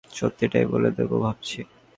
সত্যিটাই 0.09 0.65
বলে 0.65 0.89
দেবো 0.91 1.15
ভাবছি। 1.19 1.59